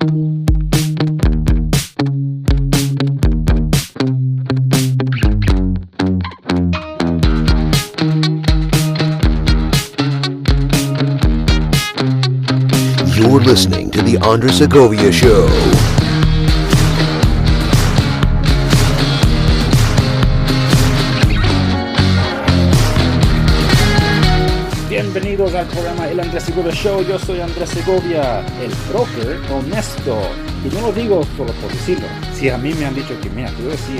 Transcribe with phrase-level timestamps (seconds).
[0.00, 0.08] You're
[13.40, 16.09] listening to The Andres Segovia Show.
[26.50, 27.02] Show.
[27.02, 30.18] Yo soy Andrés Segovia, el broker honesto.
[30.62, 32.06] Y no lo digo solo por decirlo.
[32.34, 33.96] Si a mí me han dicho que, mira, tú eres el,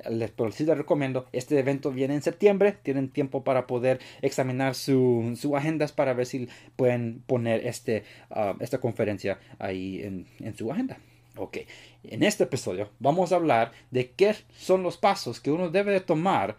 [0.09, 0.31] Les,
[0.67, 6.13] recomiendo, este evento viene en septiembre, tienen tiempo para poder examinar su, su agendas para
[6.13, 10.97] ver si pueden poner este, ah, esta conferencia ahí en, en su agenda.
[11.35, 11.57] Ok,
[12.03, 15.99] en este episodio vamos a hablar de qué son los pasos que uno debe de
[15.99, 16.57] tomar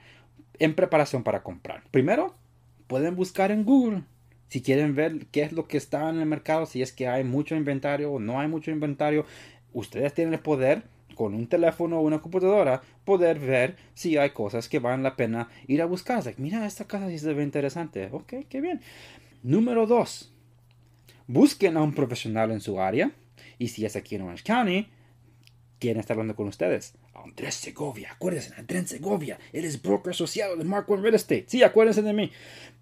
[0.58, 1.82] en preparación para comprar.
[1.90, 2.34] Primero,
[2.86, 4.02] pueden buscar en Google
[4.48, 7.22] si quieren ver qué es lo que está en el mercado, si es que hay
[7.22, 9.26] mucho inventario o no hay mucho inventario.
[9.72, 14.68] Ustedes tienen el poder con un teléfono o una computadora poder ver si hay cosas
[14.68, 16.24] que valen la pena ir a buscar.
[16.24, 18.08] Like, mira, esta casa sí se ve interesante.
[18.10, 18.80] Ok, qué bien.
[19.42, 20.32] Número dos,
[21.26, 23.10] busquen a un profesional en su área.
[23.58, 24.88] Y si es aquí en Orange County,
[25.78, 26.94] ¿Quién está hablando con ustedes?
[27.24, 31.44] Andrés Segovia, acuérdense, Andrés Segovia, él broker asociado de Mark One Real Estate.
[31.48, 32.30] Sí, acuérdense de mí.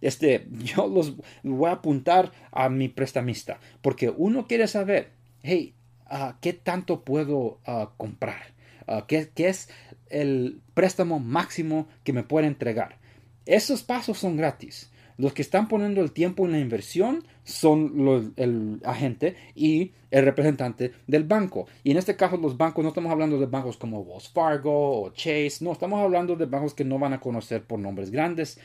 [0.00, 5.10] Este, yo los voy a apuntar a mi prestamista, porque uno quiere saber,
[5.42, 5.74] hey,
[6.06, 8.54] ah, ¿qué tanto puedo ah, comprar?
[8.86, 9.68] Ah, ¿qué, qué es
[10.08, 12.98] el préstamo máximo que me puede entregar?
[13.46, 14.90] Esos pasos son gratis.
[15.18, 20.92] Los que están poniendo el tiempo en la inversión son el agente y el representante
[21.06, 21.66] del banco.
[21.84, 25.10] Y en este caso los bancos no estamos hablando de bancos como Wells Fargo o
[25.10, 28.60] Chase, no, estamos hablando de bancos que no van a conocer por nombres grandes.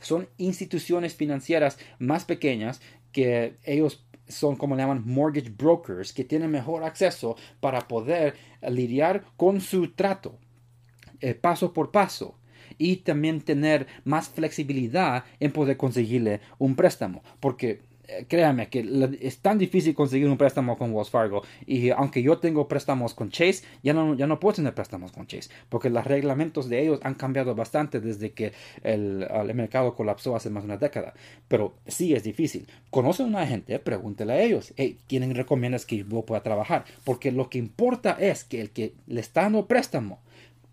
[0.00, 2.80] Son instituciones financieras más pequeñas
[3.12, 8.34] que ellos son como le llaman mortgage brokers, que tienen mejor acceso para poder
[8.68, 10.38] lidiar con su trato
[11.20, 12.36] eh, paso por paso
[12.78, 19.38] y también tener más flexibilidad en poder conseguirle un préstamo porque eh, créanme que es
[19.38, 23.64] tan difícil conseguir un préstamo con Wells Fargo y aunque yo tengo préstamos con Chase
[23.82, 27.14] ya no, ya no puedo tener préstamos con Chase porque los reglamentos de ellos han
[27.14, 28.52] cambiado bastante desde que
[28.84, 31.14] el, mercado colapsó hace más de una década.
[31.48, 32.68] Pero sí es difícil.
[32.90, 34.74] Conoce a un agente pregúntele a ellos.
[34.76, 36.84] Hey, ¿quién recomiendas que yo pueda trabajar?
[37.04, 40.20] porque lo que importa es que el que le está dando préstamo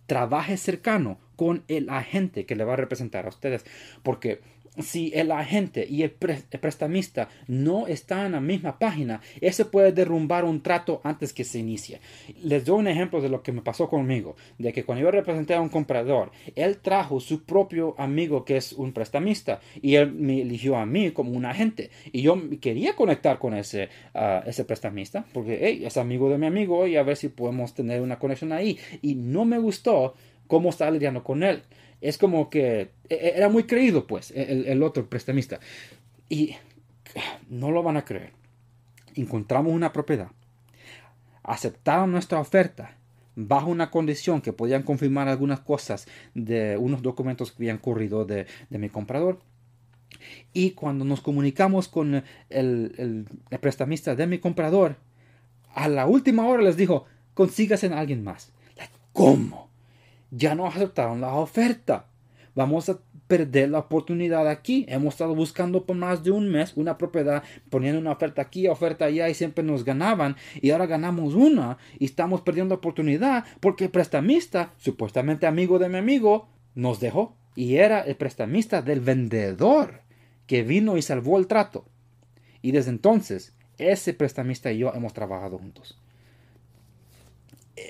[0.05, 3.65] trabaje cercano con el agente que le va a representar a ustedes.
[4.01, 4.39] Porque
[4.79, 9.65] si el agente y el, pre- el prestamista no están en la misma página, ese
[9.65, 11.99] puede derrumbar un trato antes que se inicie.
[12.41, 15.53] Les doy un ejemplo de lo que me pasó conmigo, de que cuando yo representé
[15.53, 20.41] a un comprador, él trajo su propio amigo que es un prestamista y él me
[20.41, 21.91] eligió a mí como un agente.
[22.11, 26.87] Y yo quería conectar con ese, ah, prestamista, porque hey, es amigo de mi amigo
[26.87, 28.79] y a ver si podemos tener una conexión ahí.
[29.03, 30.15] Y no me gustó
[30.47, 31.63] cómo estaba lidiando con él.
[32.01, 35.59] Es como que e, e, era muy creído, pues, el, el otro prestamista.
[36.29, 36.55] Y
[37.49, 38.31] no lo van a creer.
[39.15, 40.29] Encontramos una propiedad.
[41.43, 42.97] Aceptaron nuestra oferta
[43.35, 48.47] bajo una condición que podían confirmar algunas cosas de unos documentos que habían corrido de,
[48.69, 49.39] mi comprador.
[50.53, 53.25] Y cuando nos comunicamos con el,
[53.59, 54.97] prestamista de mi comprador,
[55.73, 58.51] a la última hora les dijo, consígase en alguien más.
[59.11, 59.69] ¿Cómo?
[60.35, 62.07] Ya no aceptaron la oferta.
[62.55, 62.97] Vamos a
[63.27, 64.83] perder la oportunidad aquí.
[64.89, 69.05] Hemos estado buscando por más de un mes una propiedad, poniendo una oferta aquí, oferta
[69.05, 73.91] allá y siempre nos ganaban y ahora ganamos una y estamos perdiendo oportunidad porque el
[73.91, 80.01] prestamista, supuestamente amigo de mi amigo, nos dejó y era el prestamista del vendedor
[80.47, 81.85] que vino y salvó el trato.
[82.63, 86.02] Y desde entonces, ese prestamista y yo hemos trabajado juntos.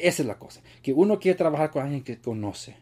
[0.01, 2.75] Esa es la cosa, que uno quiere trabajar con alguien que conoce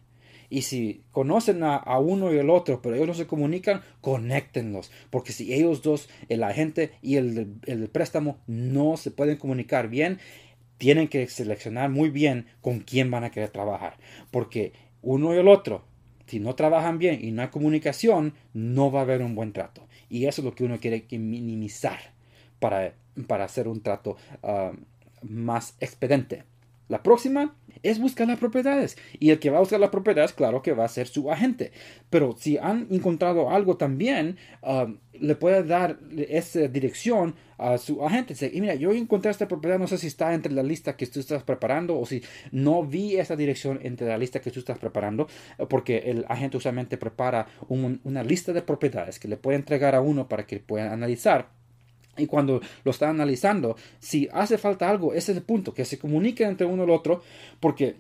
[0.52, 4.92] y si conocen a, uno y el otro, pero ellos no se comunican, conéctenlos.
[5.10, 10.20] Porque si ellos dos, el agente y el, el préstamo, no se pueden comunicar bien,
[10.78, 13.96] tienen que seleccionar muy bien con quién van a querer trabajar.
[14.30, 15.86] Porque uno y el otro,
[16.28, 19.88] si no trabajan bien y no hay comunicación, no va a haber un buen trato.
[20.10, 22.00] Y eso es lo que uno quiere minimizar
[22.60, 22.94] para,
[23.26, 24.74] para hacer un trato ah,
[25.22, 26.44] más expedente.
[26.92, 28.98] La próxima es buscar las propiedades.
[29.18, 31.72] Y el que va a buscar las propiedades, claro que va a ser su agente.
[32.10, 38.36] Pero si han encontrado algo también, um, le puede dar esa dirección a su agente.
[38.52, 41.22] Y mira, yo encontré esta propiedad, no sé si está entre la lista que tú
[41.22, 42.22] estás preparando o si
[42.52, 45.28] no vi esa dirección entre la lista que tú estás preparando,
[45.70, 50.28] porque el agente usualmente prepara una lista de propiedades que le puede entregar a uno
[50.28, 51.61] para que puedan analizar
[52.22, 56.00] y cuando lo está analizando, si hace falta algo, ese es el punto, que se
[56.00, 57.22] comuniquen entre uno y el otro,
[57.60, 57.96] porque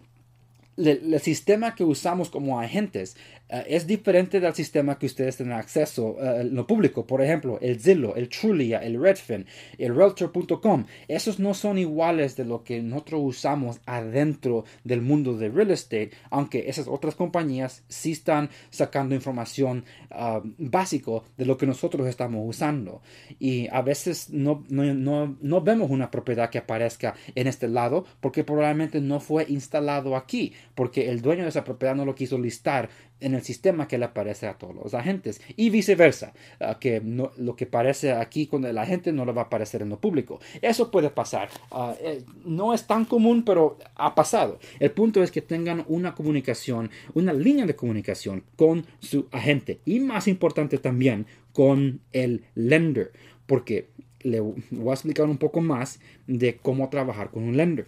[0.78, 3.18] el, sistema que usamos como agentes
[3.50, 7.06] eh, es diferente del sistema que ustedes tienen acceso uh, en lo público.
[7.06, 9.46] Por ejemplo, el Zillow, el Trulia, el Redfin,
[9.78, 10.86] el Realtor.com.
[11.08, 16.12] Esos no son iguales de lo que nosotros usamos adentro del mundo de real estate,
[16.30, 22.44] aunque esas otras compañías sí están sacando información uh, básico de lo que nosotros estamos
[22.48, 23.02] usando.
[23.40, 28.44] Y a veces no, no, no vemos una propiedad que aparezca en este lado porque
[28.44, 32.90] probablemente no fue instalado aquí porque el dueño de esa propiedad no lo quiso listar
[33.20, 37.56] en el sistema que le aparece a todos los agentes y viceversa, ah, que lo
[37.56, 40.40] que aparece aquí con el agente no le va a aparecer en lo público.
[40.62, 41.50] Eso puede pasar.
[42.02, 44.60] Eh, no es tan común, pero ha pasado.
[44.80, 50.00] El punto es que tengan una comunicación, una línea de comunicación con su agente y
[50.00, 53.12] más importante también con el lender,
[53.46, 53.90] porque
[54.22, 57.88] le voy a explicar un poco más de cómo trabajar con un lender.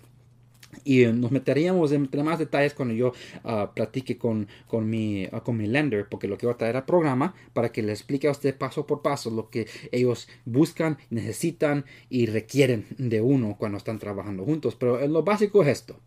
[0.84, 5.58] Y nos meteríamos en más detalles cuando yo uh, platique con, con, mi, uh, con
[5.58, 8.32] mi lender, porque lo que voy a traer al programa para que le explique a
[8.32, 14.00] usted paso por paso lo que ellos buscan, necesitan y requieren de uno cuando están
[14.00, 14.76] trabajando juntos.
[14.76, 16.00] Pero lo básico es esto.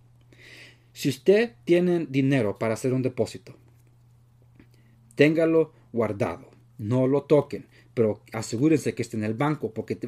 [0.92, 3.54] Si usted tiene dinero para hacer un depósito,
[5.14, 7.66] téngalo guardado, no lo toquen
[7.96, 9.98] pero asegúrense que esté en el banco porque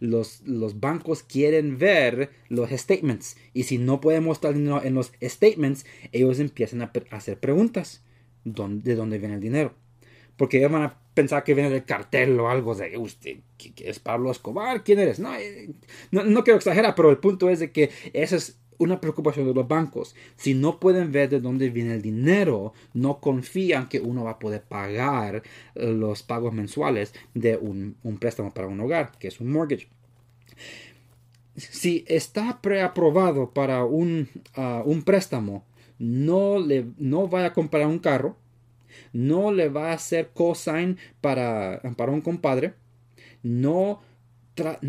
[0.00, 5.12] los, los bancos quieren ver los statements y si no pueden mostrar dinero en los
[5.22, 8.02] statements, ellos empiezan a, hacer preguntas
[8.44, 9.74] de dónde viene el dinero.
[10.38, 13.98] Porque ellos van a pensar que viene del cartel o algo de usted, ¿qué, es
[13.98, 14.82] Pablo Escobar?
[14.82, 15.18] ¿Quién eres?
[15.18, 15.68] No, eh,
[16.12, 19.54] no, no, quiero exagerar, pero el punto es de que ese es una preocupación de
[19.54, 20.14] los bancos.
[20.36, 24.38] Si no pueden ver de dónde viene el dinero, no confían que uno va a
[24.38, 25.42] poder pagar
[25.74, 29.88] eh, los pagos mensuales de un, préstamo para un hogar, que es un mortgage.
[31.56, 35.64] Si está preaprobado para un, ah, un préstamo,
[35.98, 38.36] no, le, no a comprar un carro,
[39.12, 42.74] no le va a hacer cosign para, para un compadre,
[43.42, 44.00] no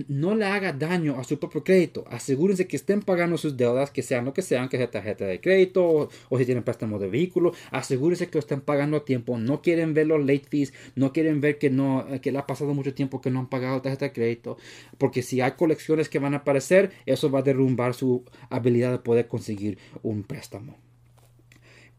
[0.08, 2.06] no le haga daño a su propio crédito.
[2.10, 5.42] Asegúrense que estén pagando sus deudas, que sean lo que sean, que sea tarjeta de
[5.42, 7.54] crédito o, si tienen préstamo de vehículo.
[7.72, 9.38] Asegúrense que lo estén pagando a tiempo.
[9.38, 12.74] No quieren ver los late fees, no quieren ver que no que le ha pasado
[12.74, 14.58] mucho tiempo que no han pagado tarjeta de crédito,
[14.98, 19.00] porque si hay colecciones que van a aparecer, eso va a derrumbar su habilidad de
[19.00, 20.78] poder conseguir un préstamo.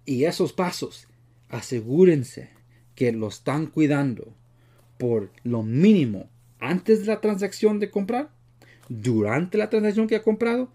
[0.05, 1.09] Y esos pasos,
[1.49, 2.51] asegúrense
[2.95, 4.35] que lo están cuidando
[4.99, 6.31] por lo mínimo
[6.61, 8.31] antes de la transacción de comprar,
[8.89, 10.69] durante la transacción que ha comprado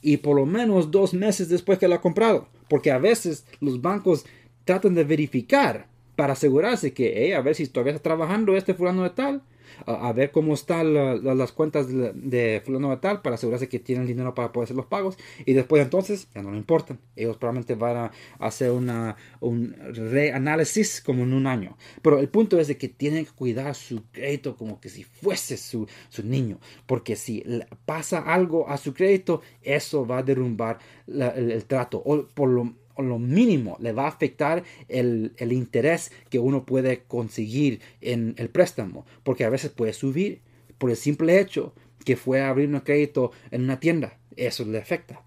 [0.00, 2.48] y por lo menos dos meses después que la ha comprado.
[2.68, 4.24] Porque a veces los bancos
[4.64, 9.10] tratan de verificar para asegurarse que, a ver si todavía está trabajando este fulano de
[9.10, 9.42] tal,
[9.86, 14.34] a, ver cómo están las cuentas de, fulano de tal, para asegurarse que tienen dinero
[14.34, 16.98] para poder hacer los pagos, y después entonces ya no le importan.
[17.16, 21.76] Ellos probablemente van a hacer una, un reanálisis como en un año.
[22.02, 25.56] Pero el punto es de que tienen que cuidar su crédito como que si fuese
[25.56, 27.44] su, su niño, porque si
[27.86, 32.74] pasa algo a su crédito, eso va a derrumbar el, el trato, o por lo
[33.00, 39.06] lo mínimo le va a afectar el, interés que uno puede conseguir en el préstamo,
[39.22, 40.40] porque a veces puede subir
[40.78, 44.18] por el simple hecho que fue a abrir un crédito en una tienda.
[44.36, 45.22] Eso le afecta.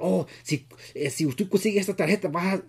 [0.00, 2.60] Oh, si, eh, si usted consigue esta tarjeta, vas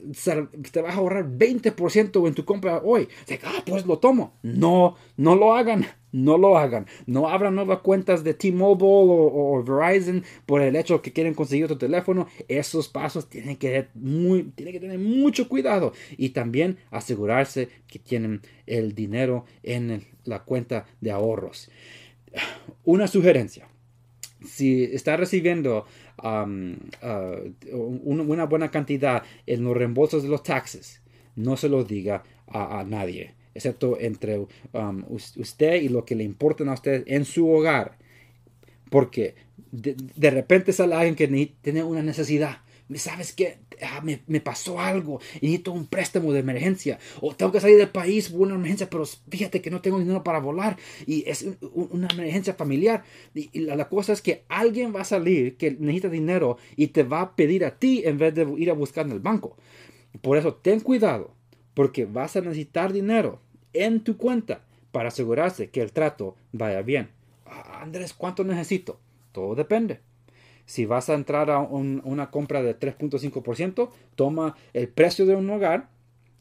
[0.72, 3.08] te vas a ahorrar 20% en tu compra hoy.
[3.44, 4.34] ah, pues lo tomo.
[4.44, 5.86] No, no lo hagan.
[6.12, 6.88] No lo hagan.
[7.06, 11.78] No abran nuevas cuentas de T-Mobile o, Verizon por el hecho que quieren conseguir otro
[11.78, 12.28] teléfono.
[12.48, 18.96] Esos pasos tienen que, tienen que tener mucho cuidado y también asegurarse que tienen el
[18.96, 21.70] dinero en la cuenta de ahorros.
[22.84, 23.68] Una sugerencia.
[24.46, 25.86] Si está recibiendo
[26.24, 31.02] um, uh, una buena cantidad en los reembolsos de los taxes,
[31.36, 34.38] no se lo diga a nadie excepto entre
[34.74, 37.98] um, usted y lo que le importa a usted en su hogar.
[38.90, 39.36] Porque
[39.72, 42.60] de, repente sale alguien que tiene una necesidad.
[42.96, 43.58] ¿Sabes qué?
[43.82, 47.00] Ah, me, pasó algo y necesito un préstamo de emergencia.
[47.22, 50.24] O tengo que salir del país por una emergencia, pero fíjate que no tengo dinero
[50.24, 50.78] para volar.
[51.06, 53.04] Y es una emergencia familiar.
[53.34, 57.04] Y, la, la, cosa es que alguien va a salir que necesita dinero y te
[57.04, 59.58] va a pedir a ti en vez de ir a buscar en el banco.
[60.22, 61.34] Por eso ten cuidado,
[61.74, 63.40] porque vas a necesitar dinero
[63.74, 67.10] en tu cuenta para asegurarse que el trato vaya bien.
[67.46, 69.00] Ah, Andrés, ¿cuánto necesito?
[69.32, 70.00] Todo depende.
[70.70, 75.90] Si vas a entrar a una compra de 3.5%, toma el precio de un hogar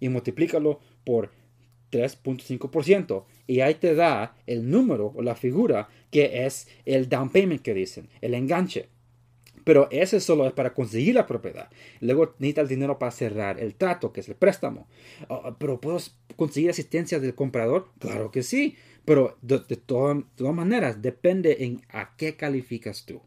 [0.00, 1.30] y multiplícalo por
[1.90, 7.62] 3.5% y ahí te da el número o la figura que es el down payment
[7.62, 8.90] que dicen, el enganche.
[9.64, 11.70] Pero ese solo es para conseguir la propiedad.
[12.00, 14.88] Luego necesita el dinero para cerrar el trato, que es el préstamo.
[15.30, 15.98] Ah, pero ¿puedo
[16.36, 17.88] conseguir asistencia del comprador?
[17.98, 18.76] Claro que sí.
[19.06, 20.22] Pero de, todas
[20.54, 23.22] maneras, depende en a qué calificas tú.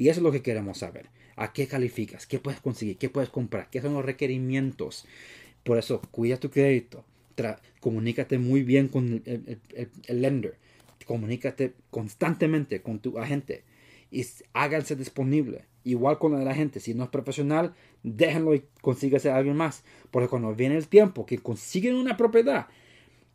[0.00, 1.10] Y eso es lo que queremos saber.
[1.36, 2.26] ¿A qué calificas?
[2.26, 2.96] ¿Qué puedes conseguir?
[2.96, 3.68] ¿Qué puedes comprar?
[3.68, 5.04] ¿Qué son los requerimientos?
[5.62, 7.04] Por eso, cuida tu crédito.
[7.80, 9.60] comunícate muy bien con el,
[10.08, 10.56] lender.
[11.04, 13.62] Comunícate constantemente con tu agente
[14.10, 15.66] y háganse disponible.
[15.84, 19.84] Igual con la gente, si no es profesional, déjenlo y consíguese a alguien más.
[20.10, 22.68] Porque cuando viene el tiempo que consiguen una propiedad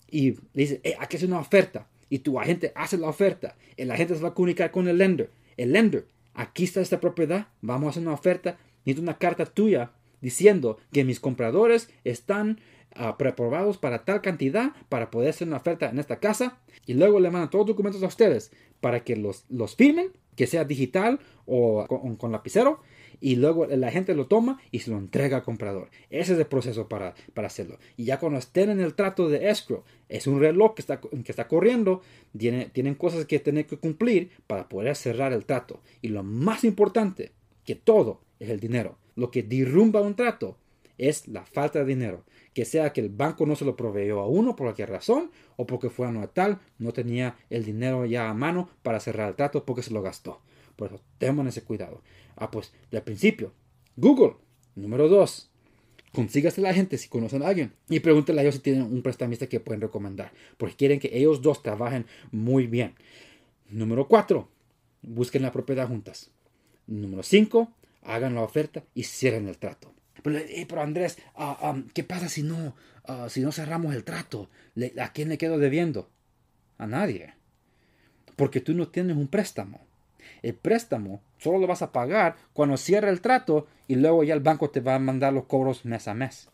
[0.09, 3.91] y le dicen, eh, aquí es una oferta, y tu agente hace la oferta, el
[3.91, 5.29] agente se va a comunicar con el lender.
[5.57, 9.91] El lender, aquí está esta propiedad, vamos a hacer una oferta, necesito una carta tuya
[10.21, 12.59] diciendo que mis compradores están
[12.97, 16.59] uh, preaprobados para tal cantidad para poder hacer una oferta en esta casa.
[16.85, 18.51] Y luego le mandan todos los documentos a ustedes
[18.81, 21.85] para que los, los firmen que sea digital o
[22.17, 22.81] con, lapicero
[23.21, 25.89] y luego la gente lo toma y se lo entrega al comprador.
[26.09, 27.79] Ese es el proceso para, para, hacerlo.
[27.97, 31.31] Y ya cuando estén en el trato de escrow, es un reloj que está, que
[31.31, 32.01] está corriendo,
[32.37, 35.81] tiene, tienen cosas que tienen que cumplir para poder cerrar el trato.
[36.01, 37.31] Y lo más importante
[37.65, 38.97] que todo es el dinero.
[39.15, 40.57] Lo que derrumba un trato
[40.97, 42.23] es la falta de dinero.
[42.53, 45.65] Que sea que el banco no se lo proveyó a uno por cualquier razón o
[45.65, 49.65] porque fue a tal, no tenía el dinero ya a mano para cerrar el trato
[49.65, 50.41] porque se lo gastó.
[50.75, 52.01] Por eso, tengan ese cuidado.
[52.35, 53.53] Ah, pues, del principio,
[53.95, 54.35] Google.
[54.75, 55.49] Número dos,
[56.11, 59.47] consígase la gente si conocen a alguien y pregúntenle a ellos si tienen un prestamista
[59.47, 62.95] que pueden recomendar, porque quieren que ellos dos trabajen muy bien.
[63.69, 64.49] Número cuatro,
[65.01, 66.31] busquen la propiedad juntas.
[66.87, 67.71] Número cinco,
[68.03, 69.93] hagan la oferta y cierren el trato.
[70.23, 74.03] Pero, eh, pero Andrés, ah, ah, ¿qué pasa si no, ah, si no cerramos el
[74.03, 74.49] trato?
[74.99, 76.09] ¿A quién le quedo debiendo?
[76.77, 77.33] A nadie.
[78.35, 79.85] Porque tú no tienes un préstamo.
[80.41, 84.39] El préstamo solo lo vas a pagar cuando cierre el trato y luego ya el
[84.39, 86.49] banco te va a mandar los cobros mes a mes.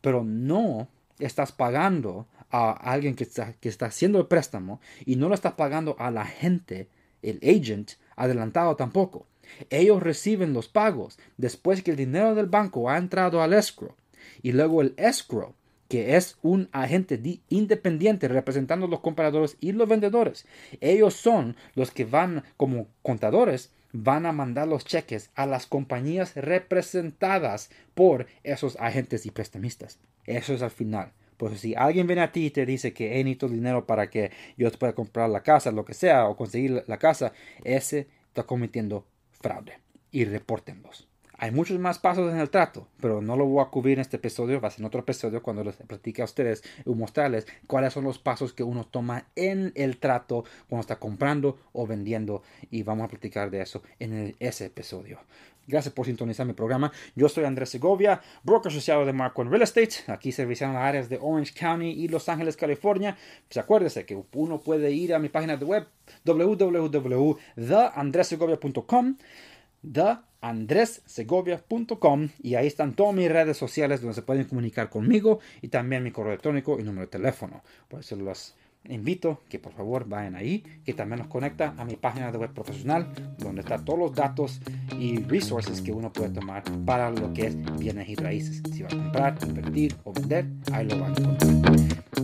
[0.00, 5.28] Pero no estás pagando a alguien que está, que está haciendo el préstamo y no
[5.28, 6.88] lo estás pagando a la gente,
[7.22, 9.26] el agent, adelantado tampoco.
[9.70, 13.94] Ellos reciben los pagos después que el dinero del banco ha entrado al escrow.
[14.42, 15.54] Y luego el escrow,
[15.88, 20.46] que es un agente independiente representando los compradores y los vendedores.
[20.80, 26.34] Ellos son los que van como contadores van a mandar los cheques a las compañías
[26.36, 29.98] representadas por esos agentes y prestamistas.
[30.24, 31.12] Eso es al final.
[31.36, 34.32] Pues si alguien viene a ti y te dice que he necesito dinero para que
[34.56, 37.32] yo te pueda comprar la casa, lo que sea, o conseguir la casa,
[37.64, 39.78] ese está cometiendo fraude
[40.10, 41.07] y repórtenlos.
[41.40, 44.16] Hay muchos más pasos en el trato, pero no lo voy a cubrir en este
[44.16, 47.92] episodio, va a ser en otro episodio cuando les platique a ustedes y mostrarles cuáles
[47.92, 52.42] son los pasos que uno toma en el trato cuando está comprando o vendiendo
[52.72, 55.20] y vamos a platicar de eso en ese episodio.
[55.68, 56.90] Gracias por sintonizar mi programa.
[57.14, 59.96] Yo soy Andrés Segovia, broker asociado de Marco Real Estate.
[60.06, 63.18] Aquí serviciando las áreas de Orange County y Los Ángeles, California.
[63.46, 65.86] Pues acuérdese que uno puede ir a mi página de web
[66.24, 69.16] www.theandresegovia.com
[70.40, 76.02] andressegovia.com y ahí están todas mis redes sociales donde se pueden comunicar conmigo y también
[76.02, 77.62] mi correo electrónico y número de teléfono.
[77.88, 78.54] Por eso los
[78.88, 82.52] invito que por favor vayan ahí, que también nos conecta a mi página de web
[82.52, 83.08] profesional
[83.38, 84.60] donde están todos los datos
[84.98, 88.62] y resources que uno puede tomar para lo que es bienes y raíces.
[88.72, 91.76] Si va a comprar, invertir o vender, ahí lo van a encontrar.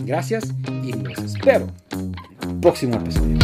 [0.05, 2.15] Gracias y los espero en
[2.51, 3.39] el próximo episodio.